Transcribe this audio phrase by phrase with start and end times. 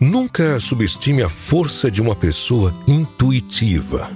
[0.00, 4.10] Nunca subestime a força de uma pessoa intuitiva.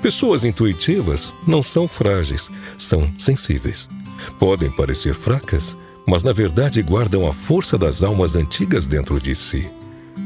[0.00, 2.48] Pessoas intuitivas não são frágeis,
[2.78, 3.88] são sensíveis.
[4.38, 5.76] Podem parecer fracas,
[6.06, 9.68] mas na verdade guardam a força das almas antigas dentro de si.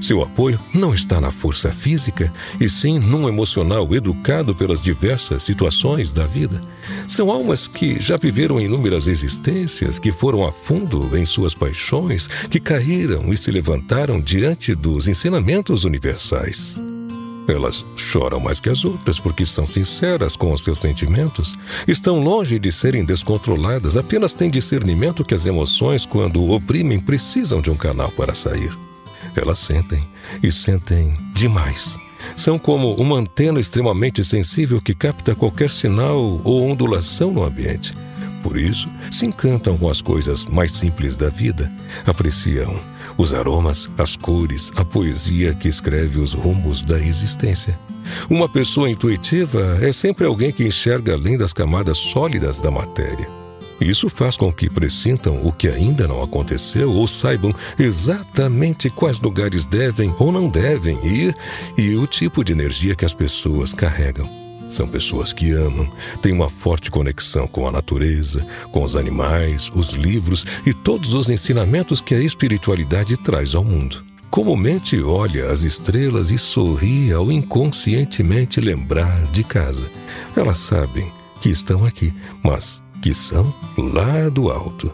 [0.00, 6.12] Seu apoio não está na força física, e sim num emocional educado pelas diversas situações
[6.12, 6.60] da vida.
[7.08, 12.60] São almas que já viveram inúmeras existências, que foram a fundo em suas paixões, que
[12.60, 16.76] caíram e se levantaram diante dos ensinamentos universais.
[17.46, 21.54] Elas choram mais que as outras porque são sinceras com os seus sentimentos,
[21.86, 27.70] estão longe de serem descontroladas, apenas têm discernimento que as emoções, quando oprimem, precisam de
[27.70, 28.72] um canal para sair.
[29.36, 30.00] Elas sentem
[30.42, 31.96] e sentem demais.
[32.36, 37.94] São como uma antena extremamente sensível que capta qualquer sinal ou ondulação no ambiente.
[38.42, 41.70] Por isso, se encantam com as coisas mais simples da vida,
[42.06, 42.78] apreciam
[43.16, 47.78] os aromas, as cores, a poesia que escreve os rumos da existência.
[48.28, 53.43] Uma pessoa intuitiva é sempre alguém que enxerga além das camadas sólidas da matéria.
[53.84, 59.66] Isso faz com que pressintam o que ainda não aconteceu ou saibam exatamente quais lugares
[59.66, 61.34] devem ou não devem ir
[61.76, 64.26] e o tipo de energia que as pessoas carregam.
[64.66, 65.86] São pessoas que amam,
[66.22, 71.28] têm uma forte conexão com a natureza, com os animais, os livros e todos os
[71.28, 74.02] ensinamentos que a espiritualidade traz ao mundo.
[74.30, 79.90] Comumente olha as estrelas e sorri ao inconscientemente lembrar de casa.
[80.34, 81.12] Elas sabem
[81.42, 84.90] que estão aqui, mas que são lá do alto.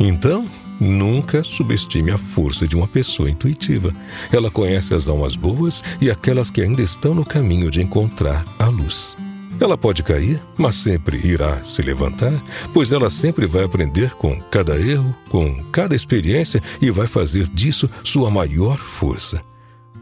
[0.00, 0.48] Então,
[0.80, 3.92] nunca subestime a força de uma pessoa intuitiva.
[4.32, 8.64] Ela conhece as almas boas e aquelas que ainda estão no caminho de encontrar a
[8.68, 9.14] luz.
[9.60, 12.42] Ela pode cair, mas sempre irá se levantar,
[12.72, 17.90] pois ela sempre vai aprender com cada erro, com cada experiência e vai fazer disso
[18.02, 19.44] sua maior força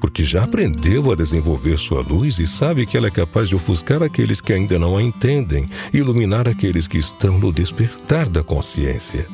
[0.03, 4.03] porque já aprendeu a desenvolver sua luz e sabe que ela é capaz de ofuscar
[4.03, 9.29] aqueles que ainda não a entendem e iluminar aqueles que estão no despertar da consciência.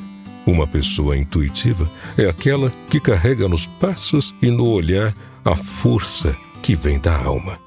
[0.47, 6.77] Uma pessoa intuitiva é aquela que carrega nos passos e no olhar a força que
[6.77, 7.59] vem da alma.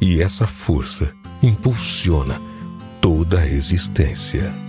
[0.00, 1.12] E essa força
[1.42, 2.40] impulsiona
[3.02, 4.65] toda a existência.